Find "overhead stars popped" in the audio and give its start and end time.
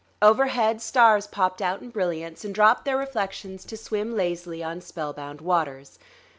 0.19-1.61